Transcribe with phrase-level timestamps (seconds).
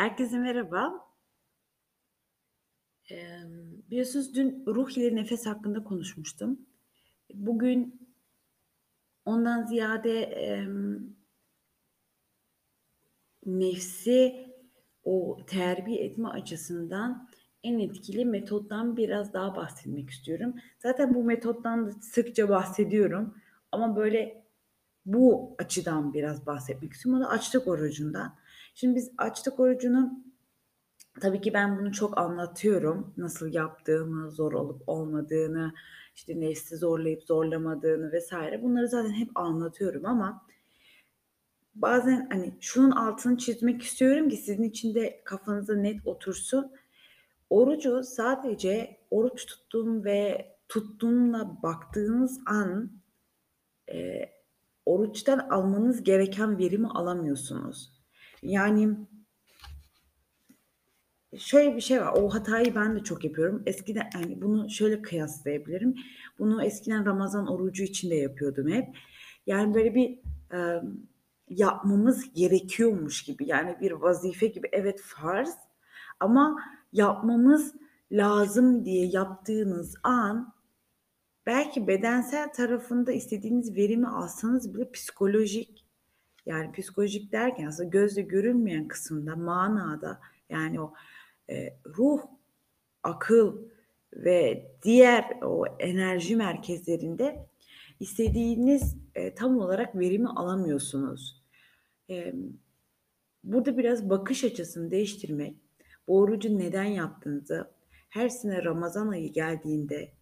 [0.00, 1.08] Herkese merhaba.
[3.10, 6.60] Emm, biliyorsunuz dün ruh ile nefes hakkında konuşmuştum.
[7.34, 8.08] Bugün
[9.24, 10.10] ondan ziyade,
[13.46, 14.46] nefsi
[15.04, 17.28] o terbiye etme açısından
[17.62, 20.54] en etkili metottan biraz daha bahsetmek istiyorum.
[20.78, 23.34] Zaten bu metottan sıkça bahsediyorum
[23.72, 24.39] ama böyle
[25.12, 27.22] bu açıdan biraz bahsetmek istiyorum.
[27.22, 28.34] O da açlık orucundan.
[28.74, 30.24] Şimdi biz açlık orucunu
[31.20, 33.14] tabii ki ben bunu çok anlatıyorum.
[33.16, 35.72] Nasıl yaptığımı, zor olup olmadığını,
[36.14, 38.32] işte nefsi zorlayıp zorlamadığını vs.
[38.62, 40.46] bunları zaten hep anlatıyorum ama
[41.74, 46.72] bazen, hani, şunun altını çizmek istiyorum ki sizin için de kafanızda net otursun.
[47.50, 52.92] Orucu sadece oruç tuttuğum ve tuttuğumla baktığınız an,
[53.88, 54.39] eee,
[54.86, 57.92] oruçtan almanız gereken verimi alamıyorsunuz.
[58.42, 58.96] Yani
[61.38, 63.62] şöyle bir şey var, o hatayı ben de çok yapıyorum.
[63.66, 65.94] Eskiden, hani, bunu şöyle kıyaslayabilirim.
[66.38, 68.96] Bunu eskiden Ramazan orucu için de yapıyordum hep.
[69.46, 70.18] Yani, böyle bir,
[70.52, 71.10] emm,
[71.48, 74.68] yapmamız gerekiyormuş gibi, yani bir vazife gibi.
[74.72, 75.54] Evet, farz
[76.20, 76.56] ama
[76.92, 77.74] yapmamız
[78.12, 80.52] lazım diye yaptığınız an
[81.46, 85.84] belki bedensel tarafında istediğiniz verimi alsanız bile psikolojik,
[86.46, 90.94] yani psikolojik derken aslında gözle görülmeyen kısımda, manada, yani o,
[91.48, 92.20] eee, ruh,
[93.02, 93.56] akıl
[94.12, 97.46] ve diğer o enerji merkezlerinde
[98.00, 101.42] istediğiniz, eee, tam olarak verimi alamıyorsunuz.
[102.08, 102.52] Emm,
[103.44, 105.56] burada biraz bakış açısını değiştirmek,
[106.08, 107.70] bu orucu neden yaptığınızı,
[108.08, 110.12] her sene Ramazan ayı geldiğinde,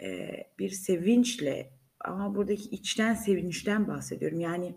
[0.00, 4.40] eee, bir sevinçle ama buradaki içten sevinçten bahsediyorum.
[4.40, 4.74] Yani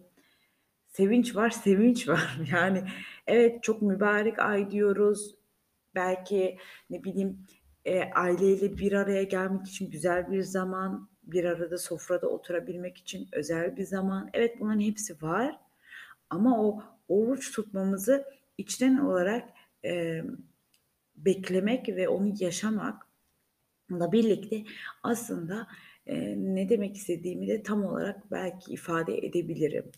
[0.88, 2.40] sevinç var, sevinç var.
[2.52, 2.84] Yani
[3.28, 5.36] evet, çok mübarek ay diyoruz.
[5.96, 6.58] Belki,
[6.90, 7.48] ne bileyim,
[7.86, 13.78] eee, aileyle bir araya gelmek için güzel bir zaman, bir arada sofrada oturabilmek için özel
[13.78, 14.30] bir zaman.
[14.34, 15.60] Evet, bunların hepsi var
[16.30, 18.26] ama o oruç tutmamızı
[18.58, 19.50] içten olarak,
[19.84, 20.38] emm,
[21.18, 22.34] beklemek ve onu
[23.90, 24.64] yaşamakla birlikte
[25.04, 25.68] aslında,
[26.08, 29.92] eee, ne demek istediğimi de tam olarak belki ifade edebilirim.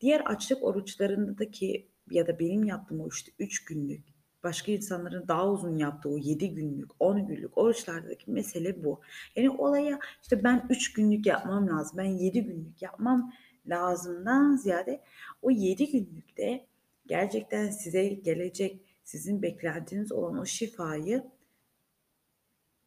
[0.00, 4.04] Diğer açlık oruçlarında da ki ya da benim yaptığım o işte 3 günlük,
[4.42, 9.00] başka insanların daha uzun yaptığı o 7 günlük, 10 günlük oruçlardaki mesele bu.
[9.36, 13.32] Yani olaya, işte, ben 3 günlük yapmam lazım, ben 7 günlük yapmam
[13.66, 15.00] lazımdan ziyade
[15.42, 16.66] o 7 günlükte
[17.06, 21.22] gerçekten size gelecek, sizin beklentiniz olan o şifayı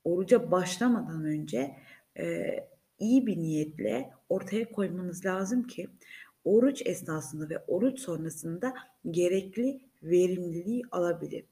[0.06, 1.78] oruca başlamadan önce,
[2.20, 5.88] eee, iyi bir niyetle ortaya koymanız lazım ki
[6.46, 8.76] oruç esnasında ve oruç sonrasında
[9.12, 11.46] gerekli verimliliği alabilin.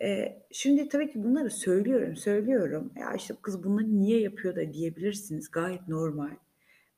[0.00, 2.92] Eee, şimdi tabii ki bunları söylüyorum, söylüyorum.
[2.96, 5.50] "Ya, işte, kız bunları niye yapıyor?" da diyebilirsiniz.
[5.50, 6.30] Gayet normal.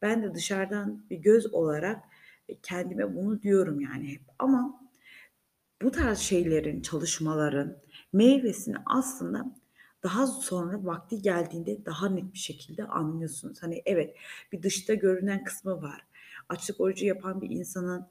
[0.03, 2.01] Ben de dışarıdan bir göz olarak,
[2.49, 4.81] eee, kendime bunu diyorum yani hep ama
[5.83, 7.77] bu tarz şeylerin, çalışmaların
[8.13, 9.47] meyvesini aslında
[10.03, 13.63] daha sonra vakti geldiğinde daha net bir şekilde anlıyorsunuz.
[13.63, 14.17] Hani, evet,
[14.53, 16.07] bir dışta görünen kısmı var.
[16.49, 18.07] Açlık orucu yapan bir insanın,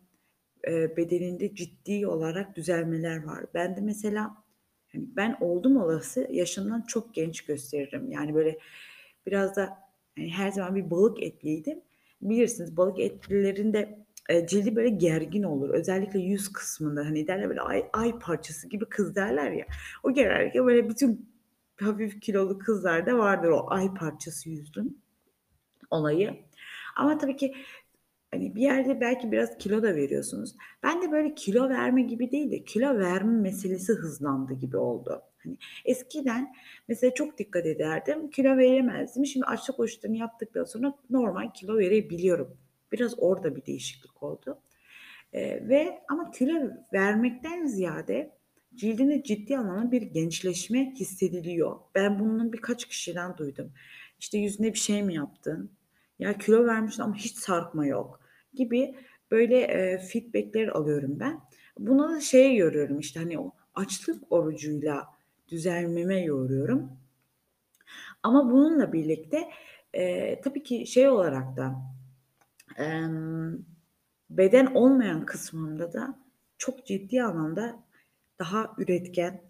[0.67, 3.45] eee, bedeninde ciddi olarak düzelmeler var.
[3.53, 4.35] Bende mesela,
[4.93, 8.11] hani, ben oldum olası yaşımdan çok genç gösteririm.
[8.11, 8.59] Yani, böyle,
[9.27, 9.77] biraz da,
[10.17, 11.81] hani, her zaman bir balık etliydim.
[12.21, 13.73] Bilirsiniz balık etlilerin
[14.29, 15.69] eee, cildi böyle gergin olur.
[15.69, 19.65] Özellikle yüz kısmında, hani, derler böyle ay ay parçası gibi kız derler ya.
[20.03, 21.29] O genellikle böyle bütün
[21.81, 25.01] hafif kilolu kızlarda vardır o ay parçası yüzün
[25.91, 26.37] olayı.
[26.95, 27.55] Ama tabii ki,
[28.31, 30.55] hani, bir yerde belki biraz kilo da veriyorsunuz.
[30.83, 35.21] Bende böyle kilo verme gibi değil de kilo verme meselesi hızlandı gibi oldu.
[35.43, 36.55] Hani, eskiden
[36.87, 39.25] mesela çok dikkat ederdim, kilo veremezdim.
[39.25, 42.57] Şimdi açlık oruçlarını yaptıktan sonra normal kilo verebiliyorum.
[42.91, 44.61] Biraz orada bir değişiklik oldu.
[45.33, 48.38] Eee, ve ama kilo vermekten ziyade
[48.75, 51.77] cildinde ciddi anlamda bir gençleşme hissediliyor.
[51.95, 53.71] Ben bunu birkaç kişiden duydum.
[54.19, 55.71] İşte, "Yüzüne bir şey mi yaptın?
[56.19, 58.19] Ya, kilo vermişsin ama hiç sarkma yok."
[58.53, 58.95] gibi
[59.31, 61.39] böyle, eee, feedback'ler alıyorum ben.
[61.79, 65.07] Buna da şeye yoruyorum, işte, hani, o açlık orucuyla
[65.49, 66.91] düzelmeme yoruyorum.
[68.23, 69.49] Ama bununla birlikte,
[69.93, 71.75] eee, tabii ki şey olarak da,
[72.77, 73.57] emm,
[74.29, 76.19] beden olmayan kısmımda da
[76.57, 77.83] çok ciddi anlamda
[78.39, 79.41] daha üretken,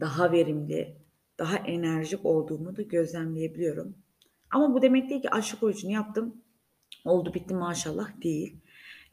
[0.00, 0.96] daha verimli,
[1.38, 3.96] daha enerjik olduğumu da gözlemleyebiliyorum.
[4.50, 6.42] Ama bu demek değil ki açlık orucunu yaptım,
[7.04, 8.56] oldu bitti maşallah değil.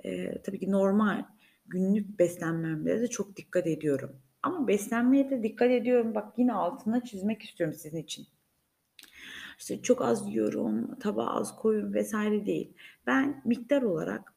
[0.03, 1.25] Eee, tabii ki normal
[1.67, 4.21] günlük beslenmemde de çok dikkat ediyorum.
[4.43, 6.15] Ama beslenmeye de dikkat ediyorum.
[6.15, 8.27] Bak yine altına çizmek istiyorum sizin için.
[9.59, 12.73] İşte çok az yiyorum, tabağa az koyuyorum vesaire değil.
[13.07, 14.33] Ben miktar olarak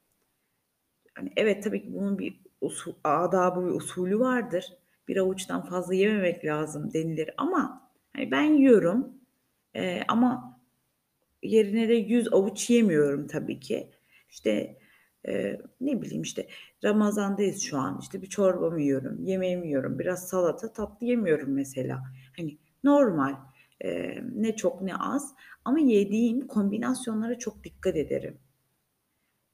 [1.15, 4.65] hani evet tabii ki bunun bir usul, adabı ve usulü vardır.
[5.09, 9.19] Bir avuçtan fazla yememek lazım denilir ama hani ben yiyorum
[9.75, 10.61] ee, ama
[11.43, 13.91] yerine de 100 avuç yemiyorum tabii ki.
[14.31, 14.79] İşte
[15.29, 16.49] e, ne bileyim işte
[16.85, 17.99] Ramazan'dayız şu an.
[18.03, 22.03] İşte bir çorbamı yiyorum, yemeğimi yiyorum, biraz salata, tatlı yemiyorum mesela.
[22.37, 23.37] Hani normal.
[23.85, 25.35] E, ne çok ne az
[25.65, 28.39] ama yediğim kombinasyonlara çok dikkat ederim.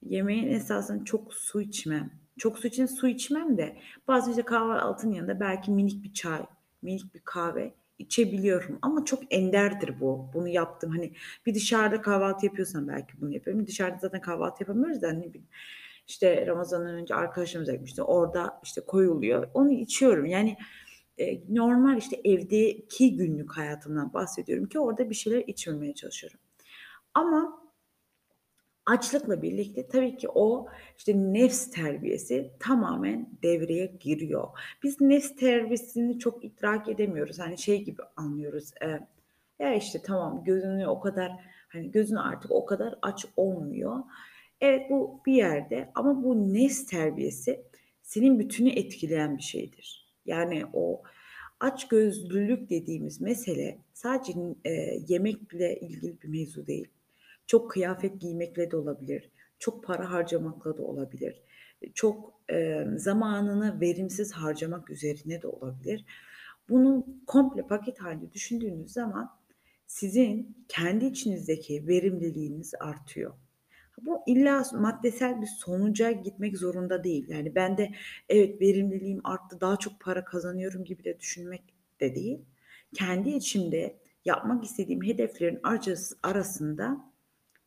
[0.01, 2.24] Yemeğin esasında çok su içmem.
[2.37, 3.77] Çok su için su içmem de
[4.07, 6.45] bazen işte kahvaltının yanında belki minik bir çay,
[6.81, 10.29] minik bir kahve içebiliyorum ama çok enderdir bu.
[10.33, 10.91] Bunu yaptım.
[10.91, 11.13] Hani
[11.45, 13.67] bir dışarıda kahvaltı yapıyorsam belki bunu yapıyorum.
[13.67, 15.47] Dışarıda zaten kahvaltı yapamıyoruz da ne bileyim.
[16.07, 18.03] İşte Ramazan'dan önce arkadaşımız gitmişti.
[18.03, 19.47] Orada işte koyuluyor.
[19.53, 20.25] Onu içiyorum.
[20.25, 20.57] Yani
[21.17, 26.39] e, normal işte evdeki günlük hayatımdan bahsediyorum ki orada bir şeyler içmemeye çalışıyorum.
[27.13, 27.64] Ama
[28.85, 30.67] açlıkla birlikte tabii ki o
[30.97, 34.47] işte nefs terbiyesi tamamen devreye giriyor.
[34.83, 37.39] Biz nefs terbiyesini çok idrak edemiyoruz.
[37.39, 38.71] Hani şey gibi anlıyoruz.
[38.81, 38.99] E,
[39.59, 41.31] ya işte tamam gözünü o kadar
[41.67, 44.03] hani gözün artık o kadar aç olmuyor.
[44.61, 47.65] Evet bu bir yerde ama bu nefs terbiyesi
[48.01, 50.13] senin bütünü etkileyen bir şeydir.
[50.25, 51.03] Yani o
[51.59, 54.33] aç gözlülük dediğimiz mesele sadece
[54.65, 54.71] e,
[55.07, 56.87] yemekle ilgili bir mevzu değil.
[57.47, 59.31] Çok kıyafet giymekle de olabilir.
[59.59, 61.41] Çok para harcamakla da olabilir.
[61.93, 66.05] Çok e, zamanını verimsiz harcamak üzerine de olabilir.
[66.69, 69.31] Bunu komple paket halinde düşündüğünüz zaman
[69.87, 73.33] sizin kendi içinizdeki verimliliğiniz artıyor.
[74.01, 77.25] Bu illa maddesel bir sonuca gitmek zorunda değil.
[77.27, 77.91] Yani ben de
[78.29, 81.63] evet verimliliğim arttı, daha çok para kazanıyorum gibi de düşünmek
[81.99, 82.39] de değil.
[82.93, 85.59] Kendi içimde yapmak istediğim hedeflerin
[86.23, 87.14] arasında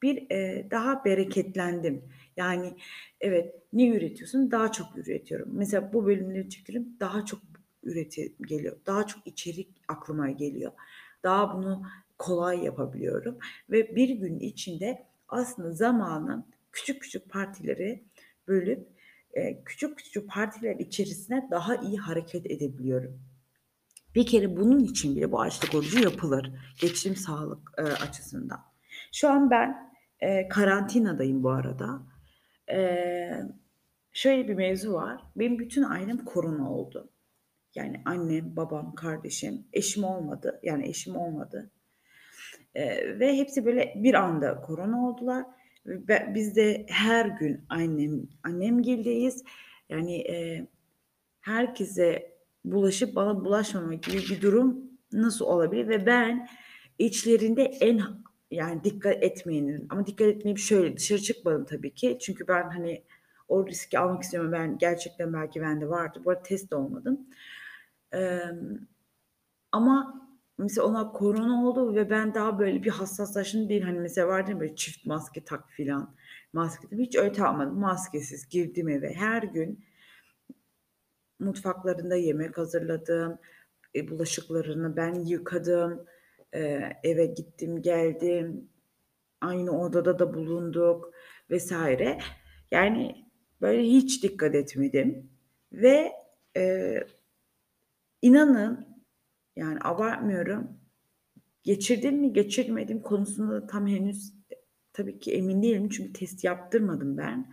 [0.02, 2.04] bir e, daha bereketlendim.
[2.36, 2.76] Yani
[3.20, 4.50] evet ne üretiyorsun?
[4.50, 5.48] Daha çok üretiyorum.
[5.52, 6.88] Mesela bu bölümleri çekiyorum.
[7.00, 7.40] Daha çok
[7.82, 8.76] üreti geliyor.
[8.86, 10.72] Daha çok içerik aklıma geliyor.
[11.22, 11.82] Daha bunu
[12.18, 13.38] kolay yapabiliyorum.
[13.70, 18.04] Ve bir gün içinde aslında zamanı küçük küçük partileri
[18.48, 18.88] bölüp
[19.32, 23.20] e, küçük küçük partiler içerisine daha iyi hareket edebiliyorum.
[24.14, 26.52] Bir kere bunun için bile bu açlık orucu yapılır.
[26.80, 28.60] Geçim sağlık e, açısından.
[29.12, 29.87] Şu an ben
[30.20, 32.02] e, karantinadayım bu arada.
[32.70, 32.78] E,
[34.12, 35.20] şöyle bir mevzu var.
[35.36, 37.10] Benim bütün ailem korona oldu.
[37.74, 40.60] Yani annem, babam, kardeşim, eşim olmadı.
[40.62, 41.70] Yani eşim olmadı.
[42.74, 45.44] E, ve hepsi böyle bir anda korona oldular.
[45.86, 49.44] Ve biz de her gün annem annem gildeyiz.
[49.88, 50.66] Yani e,
[51.40, 52.32] herkese
[52.64, 55.88] bulaşıp bana bulaşmama gibi bir durum nasıl olabilir?
[55.88, 56.48] Ve ben
[56.98, 58.00] içlerinde en
[58.50, 62.18] yani dikkat etmeyenin ama dikkat etmeyip şöyle dışarı çıkmadım tabii ki.
[62.20, 63.04] Çünkü ben hani
[63.48, 64.52] o riski almak istiyorum.
[64.52, 66.22] Ben gerçekten belki bende vardı.
[66.24, 67.26] Bu arada test olmadım.
[68.14, 68.40] Ee,
[69.72, 70.22] ama
[70.58, 73.82] mesela ona korona oldu ve ben daha böyle bir hassaslaşım değil.
[73.82, 76.14] Hani mesela vardı ya böyle çift maske tak filan.
[76.52, 77.78] Maske hiç öyle takmadım.
[77.78, 79.14] Maskesiz girdim eve.
[79.14, 79.84] Her gün
[81.40, 83.38] mutfaklarında yemek hazırladım.
[83.94, 86.06] E, bulaşıklarını ben yıkadım
[86.54, 88.68] e, eve gittim geldim
[89.40, 91.12] aynı odada da bulunduk
[91.50, 92.18] vesaire.
[92.70, 93.24] Yani
[93.60, 95.30] böyle hiç dikkat etmedim
[95.72, 96.12] ve
[96.56, 96.94] e,
[98.22, 98.88] inanın
[99.56, 100.78] yani abartmıyorum
[101.62, 104.34] geçirdim mi geçirmedim konusunda da tam henüz
[104.92, 107.52] tabii ki emin değilim çünkü test yaptırmadım ben.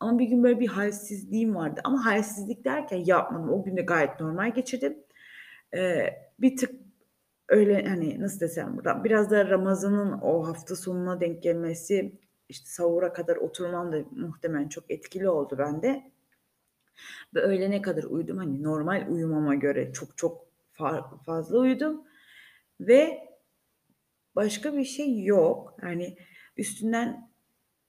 [0.00, 1.80] Ama bir gün böyle bir halsizliğim vardı.
[1.84, 3.50] Ama halsizlik derken yapmadım.
[3.50, 4.98] O gün de gayet normal geçirdim.
[5.74, 6.06] Ee,
[6.38, 6.81] bir tık
[7.52, 12.18] öyle hani nasıl desem burada biraz da Ramazan'ın o hafta sonuna denk gelmesi
[12.48, 16.12] işte sahura kadar oturmam da muhtemelen çok etkili oldu bende.
[17.34, 20.46] Ve öyle ne kadar uyudum hani normal uyumama göre çok çok
[21.26, 22.04] fazla uyudum
[22.80, 23.18] ve
[24.36, 25.76] başka bir şey yok.
[25.82, 26.16] Yani
[26.56, 27.30] üstünden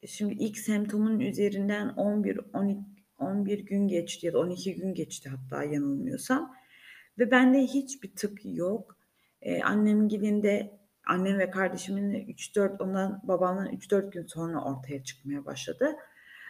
[0.05, 2.79] şimdi ilk semptomun üzerinden 11 12
[3.19, 6.55] 11 gün geçti ya da 12 gün geçti hatta yanılmıyorsam
[7.19, 9.02] ve bende hiçbir tık yok.
[9.43, 15.95] Ee, annemin gidinde annem ve kardeşimin 3-4 ondan babamdan 3-4 gün sonra ortaya çıkmaya başladı.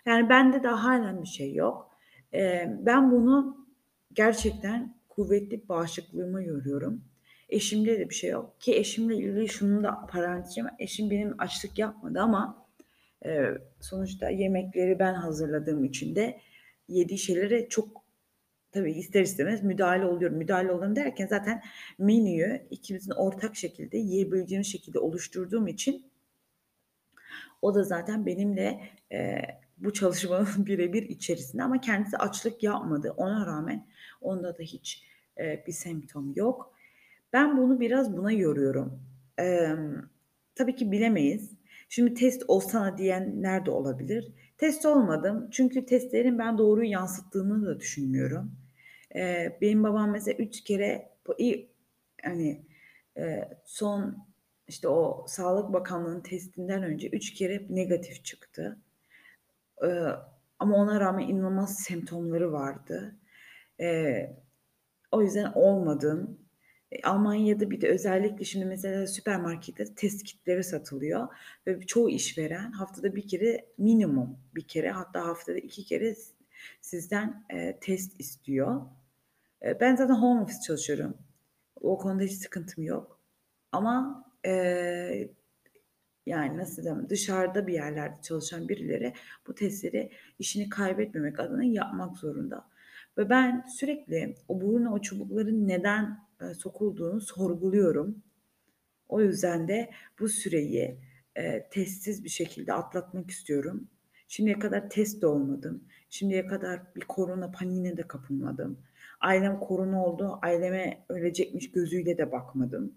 [0.05, 1.97] Yani bende daha halen bir şey yok.
[2.33, 3.67] Ee, ben bunu
[4.13, 7.01] gerçekten kuvvetli bağışıklığıma yoruyorum.
[7.49, 8.61] Eşimde de bir şey yok.
[8.61, 10.65] Ki eşimle ilgili şunu da parantezim.
[10.79, 12.67] Eşim benim açlık yapmadı ama
[13.25, 13.45] e,
[13.79, 16.39] sonuçta yemekleri ben hazırladığım için de
[16.87, 18.02] yediği şeylere çok
[18.73, 20.37] tabii ister istemez müdahale oluyorum.
[20.37, 21.61] Müdahale oluyorum derken zaten
[21.99, 26.05] menüyü ikimizin ortak şekilde yiyebileceğimiz şekilde oluşturduğum için
[27.61, 28.79] o da zaten benimle,
[29.11, 33.13] eee, bu çalışmanın bire bir içerisinde ama kendisi açlık yapmadı.
[33.17, 33.87] Ona rağmen
[34.21, 35.03] onda da hiç,
[35.39, 36.73] eee, bir semptom yok.
[37.33, 39.03] Ben bunu biraz buna yoruyorum.
[39.37, 39.95] Emm,
[40.55, 41.51] tabii ki bilemeyiz.
[41.89, 44.31] Şimdi test olsana diyenler de olabilir.
[44.57, 48.51] Test olmadım çünkü testlerin ben doğruyu yansıttığını da düşünmüyorum.
[49.15, 51.09] Eee, benim babam mesela 3 kere
[52.23, 52.65] hani,
[53.17, 54.17] eee, son,
[54.67, 58.79] işte, o Sağlık Bakanlığı'nın testinden önce 3 kere negatif çıktı.
[59.83, 60.05] Eee,
[60.59, 63.15] ama ona rağmen inanılmaz semptomları vardı.
[63.79, 64.37] Eee,
[65.11, 66.39] o yüzden olmadım.
[66.93, 71.27] Eee, Almanya'da bir de özellikle şimdi mesela süpermarkette test kitleri satılıyor
[71.67, 76.15] ve çoğu işveren haftada 1 kere minimum 1 kere hatta haftada 2 kere
[76.81, 78.81] sizden, eee, test istiyor.
[79.63, 81.17] Eee, ben zaten home office çalışıyorum.
[81.81, 83.19] O konuda hiç sıkıntım yok
[83.71, 85.31] ama, eee,
[86.25, 89.13] yani, nasıl desem, dışarıda bir yerlerde çalışan birileri
[89.47, 92.69] bu testleri işini kaybetmemek adına yapmak zorunda
[93.17, 98.23] ve ben sürekli o buruna o çubukların neden, eee, sokulduğunu sorguluyorum.
[99.09, 100.99] O yüzden de bu süreyi,
[101.37, 103.89] eee, testsiz bir şekilde atlatmak istiyorum.
[104.27, 105.83] Şimdiye kadar test de olmadım.
[106.09, 108.79] Şimdiye kadar bir korona paniğine de kapılmadım.
[109.23, 112.93] Ailem korona oldu, aileme ölecekmiş gözüyle de bakmadım.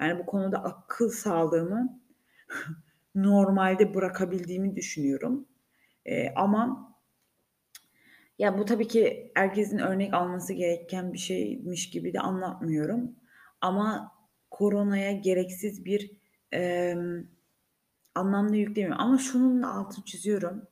[0.00, 2.00] Yani, bu konuda akıl sağlığımı
[3.14, 5.48] normalde bırakabildiğimi düşünüyorum.
[6.06, 6.94] Eee, ama
[8.38, 13.16] ya, bu tabii ki herkesin örnek alması gereken bir şeymiş gibi de anlatmıyorum
[13.60, 14.12] ama
[14.50, 16.10] koronaya gereksiz bir,
[16.52, 17.26] emm,
[18.14, 20.68] anlam da yüklemiyorum ama şunun da altını çiziyorum.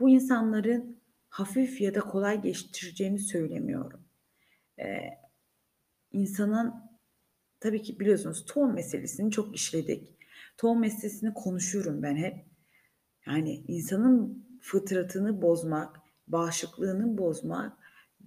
[0.00, 4.07] Bu insanların hafif ya da kolay geçireceğini söylemiyorum.
[4.78, 5.18] Eee,
[6.12, 6.74] insanın
[7.60, 10.16] tabii ki biliyorsunuz tohum meselesini çok işledik.
[10.58, 12.36] Tohum meselesini konuşuyorum ben hep.
[13.26, 17.78] Yani, insanın fıtratını bozmak, bağışıklığını bozmak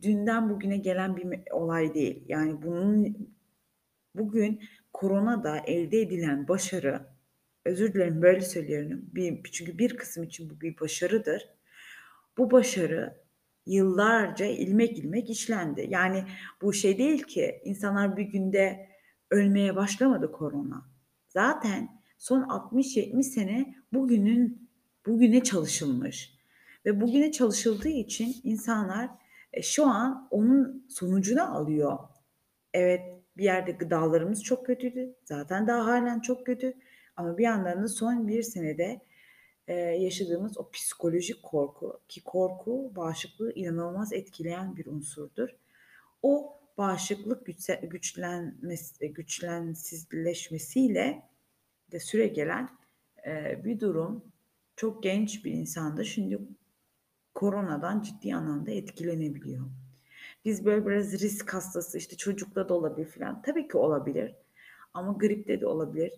[0.01, 2.25] dünden bugüne gelen bir olay değil.
[2.27, 3.17] Yani, bunun
[4.15, 4.62] bugün
[4.93, 7.08] koronada elde edilen başarı,
[7.65, 11.50] özür dilerim böyle söylüyorum, bir çünkü bir kısım için bu bir başarıdır.
[12.38, 13.17] Bu başarı
[13.65, 15.88] yıllarca ilmek ilmek işlendi.
[15.89, 16.24] Yani,
[16.62, 18.89] bu şey değil ki insanlar bir günde
[19.32, 20.86] ölmeye başlamadı korona.
[21.30, 24.70] Zaten son 60-70 sene bugünün
[25.06, 26.34] bugüne çalışılmış
[26.86, 29.10] ve bugüne çalışıldığı için insanlar,
[29.53, 32.00] eee, şu an onun sonucunu alıyor.
[32.74, 33.01] Evet,
[33.38, 35.15] bir yerde gıdalarımız çok kötüydü.
[35.25, 36.74] Zaten daha hâlen çok kötü
[37.15, 39.01] ama bir yandan da son 1 senede,
[39.71, 45.49] eee, yaşadığımız o psikolojik korku ki korku bağışıklığı inanılmaz etkileyen bir unsurdur.
[46.23, 51.23] O bağışıklık güçse güçlenmesi güçlensizleşmesiyle
[51.93, 52.69] de süregelen,
[53.27, 54.25] eee, bir durum.
[54.77, 56.39] Çok genç bir insan da şimdi
[57.35, 59.65] koronadan ciddi anlamda etkilenebiliyor.
[60.45, 63.41] Biz böyle biraz risk hastası, işte, çocukta da olabilir filan.
[63.41, 64.35] Tabii ki olabilir
[64.93, 66.11] ama gripte de olabilir.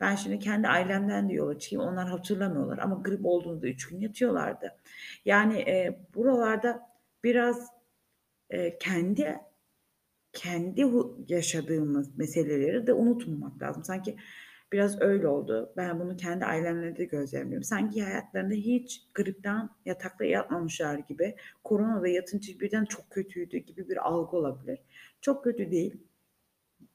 [0.00, 1.84] Ben şimdi kendi ailemden de yola çıkayım.
[1.92, 4.76] Onlar hatırlamıyorlar ama grip olduğunda 3 gün yatıyorlardı.
[5.24, 6.80] Yani, eee, buralarda
[7.24, 7.68] biraz,
[8.52, 9.36] eee, kendi
[10.32, 10.86] kendi
[11.28, 13.84] yaşadığımız meseleleri de unutmamak lazım.
[13.84, 14.16] Sanki
[14.72, 15.74] biraz öyle oldu.
[15.76, 17.64] Ben bunu kendi ailemde de gözlemliyorum.
[17.64, 24.36] Sanki hayatlarında hiç gripten yatakta yatmamışlar gibi, koronada yatınca birden çok kötüydü gibi bir algı
[24.36, 24.78] olabilir.
[25.20, 26.05] Çok kötü değil.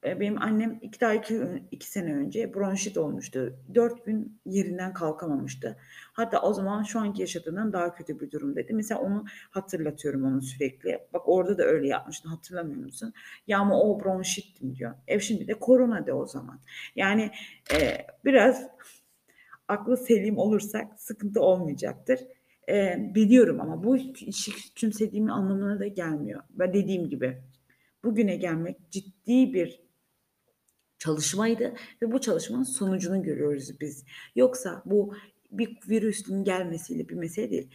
[0.04, 3.56] Eee, benim annem 2 daha 2 ü 2 sene önce bronşit olmuştu.
[3.74, 5.76] 4 gün yerinden kalkamamıştı.
[6.12, 8.74] Hatta o zaman şu anki yaşadığından daha kötü bir durumdaydı.
[8.74, 10.98] Mesela onu hatırlatıyorum ona sürekli.
[11.12, 13.12] "Bak orada da öyle yapmıştın, hatırlamıyor musun?"
[13.46, 14.94] "Ya ama o bronşittim." diyor.
[15.08, 16.60] E, şimdi de korona de o zaman.
[16.96, 17.30] Yani,
[17.72, 18.66] eee, biraz
[19.68, 22.20] aklı selim olursak sıkıntı olmayacaktır.
[22.68, 26.42] Eee, biliyorum ama bu işi küçümsediğim anlamına da gelmiyor.
[26.58, 27.42] Ve dediğim gibi
[28.04, 29.82] bugüne gelmek ciddi bir
[31.02, 34.04] çalışmaydı ve bu çalışmanın sonucunu görüyoruz biz.
[34.36, 35.14] Yoksa bu
[35.50, 37.70] bir virüsün gelmesiyle bir mesele değil.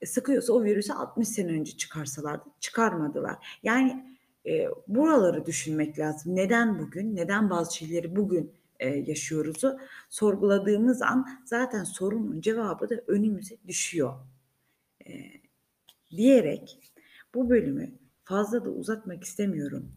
[0.00, 3.36] E, sıkıyorsa o virüsü 60 sene önce çıkarsalardı, çıkarmadılar.
[3.62, 6.36] Yani, eee, buraları düşünmek lazım.
[6.36, 9.78] Neden bugün, neden bazı şeyleri bugün, eee, yaşıyoruzu
[10.10, 14.14] sorguladığımız an zaten sorunun cevabı da önümüze düşüyor.
[15.06, 15.42] Eee,
[16.10, 16.78] diyerek
[17.34, 17.90] bu bölümü
[18.24, 19.92] fazla da uzatmak istemiyorum.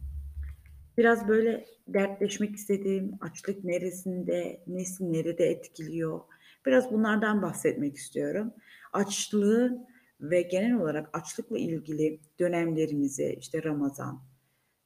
[0.98, 3.12] Biraz böyle dertleşmek istedim.
[3.20, 6.20] Açlık neresinde, nesi nerede etkiliyor?
[6.66, 8.54] Biraz bunlardan bahsetmek istiyorum.
[8.92, 9.86] Açlığın
[10.20, 14.22] ve genel olarak açlıkla ilgili dönemlerimizi, işte Ramazan,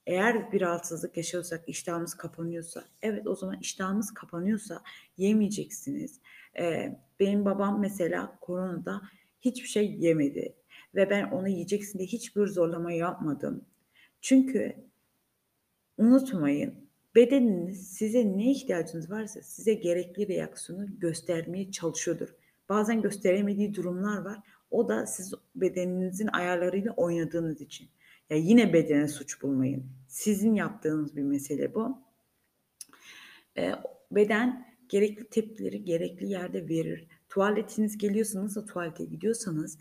[0.07, 4.83] eğer bir rahatsızlık yaşıyorsak, iştahımız kapanıyorsa, evet o zaman iştahımız kapanıyorsa
[5.17, 6.21] yemeyeceksiniz.
[6.59, 9.03] Eee, benim babam mesela koronada
[9.41, 10.55] hiçbir şey yemedi
[10.95, 13.65] ve ben ona yiyeceksin diye hiçbir zorlama yapmadım.
[14.21, 14.77] Çünkü
[15.99, 16.75] unutmayın,
[17.15, 22.29] bedeniniz size ne ihtiyacınız varsa size gerekli reaksiyonu göstermeye çalışıyordur.
[22.69, 24.39] Bazen gösteremediği durumlar var.
[24.71, 27.89] O da siz bedeninizin ayarlarıyla oynadığınız için.
[28.31, 29.87] Ya yine bedene suç bulmayın.
[30.09, 31.99] Sizin yaptığınız bir mesele bu.
[33.57, 33.75] Eee,
[34.11, 37.07] beden gerekli tepkileri gerekli yerde verir.
[37.29, 39.79] Tuvaletiniz geliyorsa, nasıl tuvalete gidiyorsanız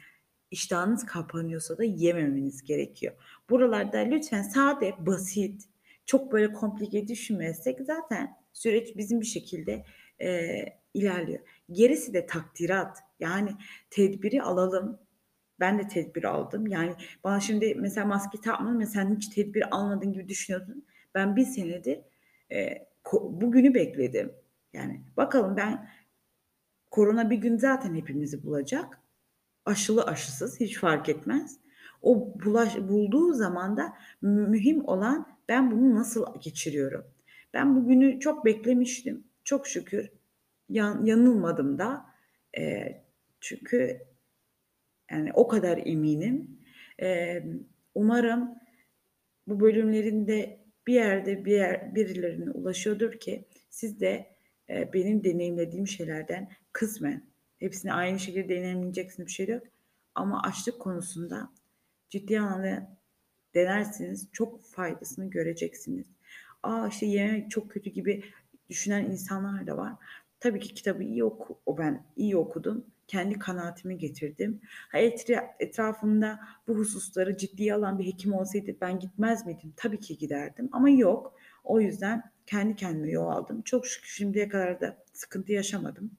[0.52, 3.14] iştahınız kapanıyorsa da yememeniz gerekiyor.
[3.50, 5.64] Buralarda lütfen sade, basit,
[6.08, 9.86] çok böyle komplike düşünmezsek zaten süreç bizim bir şekilde,
[10.22, 11.40] eee, ilerliyor.
[11.72, 13.00] Gerisi de takdirat.
[13.22, 13.52] Yani
[13.92, 15.00] tedbiri alalım.
[15.62, 16.68] Ben de tedbir aldım.
[16.68, 16.94] Yani
[17.26, 20.86] bana şimdi mesela maske takmadın ya sen hiç tedbir almadın gibi düşünüyordun.
[21.16, 22.00] Ben bir senedir,
[23.04, 24.34] ko bugünü bekledim.
[24.74, 25.90] Yani bakalım ben
[26.92, 29.00] korona bir gün zaten hepimizi bulacak.
[29.66, 31.60] Aşılı aşısız hiç fark etmez.
[32.02, 37.06] O bulaş bulduğu zaman da mühim olan ben bunu nasıl geçiriyorum?
[37.54, 39.24] Ben bugünü çok beklemiştim.
[39.44, 40.10] Çok şükür
[40.70, 42.06] yan yanılmadım da.
[42.58, 43.04] Eee,
[43.42, 44.00] çünkü
[45.12, 46.60] yani o kadar eminim.
[47.00, 47.60] Emm,
[47.96, 48.56] umarım
[49.48, 54.28] bu bölümlerin de bir yerde bir yer birilerine ulaşıyordur ki siz de,
[54.70, 57.24] eee, benim deneyimlediğim şeylerden kısmen,
[57.60, 59.64] hepsini aynı şekilde deneyimleyeceksiniz bir şey yok
[60.16, 61.50] ama açlık konusunda
[62.10, 62.98] ciddi anlamda
[63.56, 66.08] denerseniz çok faydasını göreceksiniz.
[66.64, 68.24] "A, işte yememek çok kötü." gibi
[68.70, 69.94] düşünen insanlar da var.
[70.40, 72.86] Tabii ki kitabı iyi oku o ben iyi okudum.
[73.08, 74.62] Kendi kanaatimi getirdim.
[74.92, 79.74] Ha, etra etrafımda bu hususları ciddiye alan bir hekim olsaydı ben gitmez miydim?
[79.78, 81.34] Tabii ki giderdim ama yok.
[81.64, 83.62] O yüzden kendi kendime yol aldım.
[83.62, 86.12] Çok şükür şimdiye kadar da sıkıntı yaşamadım.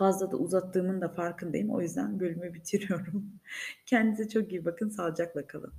[0.00, 1.70] Fazla da uzattığımın da farkındayım.
[1.70, 3.32] O yüzden bölümü bitiriyorum.
[3.86, 4.88] Kendinize çok iyi bakın.
[4.88, 5.72] Sağlıcakla kalın.